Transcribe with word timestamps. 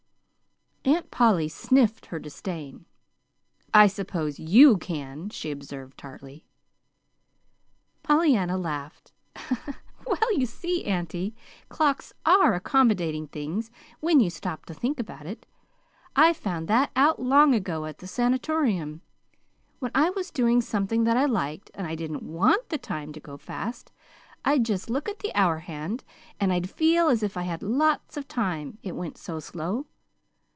Aunt 0.83 1.11
Polly 1.11 1.47
sniffed 1.47 2.07
her 2.07 2.17
disdain. 2.17 2.85
"I 3.71 3.85
suppose 3.85 4.39
YOU 4.39 4.77
can," 4.77 5.29
she 5.29 5.51
observed 5.51 5.95
tartly. 5.95 6.47
Pollyanna 8.01 8.57
laughed. 8.57 9.13
"Well, 10.07 10.33
you 10.35 10.47
see, 10.47 10.83
auntie, 10.85 11.35
clocks 11.69 12.13
ARE 12.25 12.55
accommodating 12.55 13.27
things, 13.27 13.69
when 13.99 14.19
you 14.19 14.31
stop 14.31 14.65
to 14.65 14.73
think 14.73 14.99
about 14.99 15.27
it. 15.27 15.45
I 16.15 16.33
found 16.33 16.67
that 16.69 16.89
out 16.95 17.21
long 17.21 17.53
ago 17.53 17.85
at 17.85 17.99
the 17.99 18.07
Sanatorium. 18.07 19.01
When 19.77 19.91
I 19.93 20.09
was 20.09 20.31
doing 20.31 20.61
something 20.61 21.03
that 21.03 21.15
I 21.15 21.25
liked, 21.25 21.69
and 21.75 21.85
I 21.85 21.93
didn't 21.93 22.23
WANT 22.23 22.69
the 22.69 22.79
time 22.79 23.13
to 23.13 23.19
go 23.19 23.37
fast, 23.37 23.91
I'd 24.43 24.65
just 24.65 24.89
look 24.89 25.07
at 25.07 25.19
the 25.19 25.33
hour 25.35 25.59
hand, 25.59 26.03
and 26.39 26.51
I'd 26.51 26.71
feel 26.71 27.07
as 27.07 27.21
if 27.21 27.37
I 27.37 27.43
had 27.43 27.61
lots 27.61 28.17
of 28.17 28.27
time 28.27 28.79
it 28.81 28.95
went 28.95 29.19
so 29.19 29.39
slow. 29.39 29.85